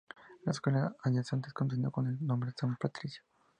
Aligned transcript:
La 0.45 0.51
escuela 0.51 0.95
adyacente 1.03 1.51
continuó 1.53 1.91
con 1.91 2.07
el 2.07 2.17
nombre 2.25 2.51
San 2.59 2.75
Patricio. 2.75 3.21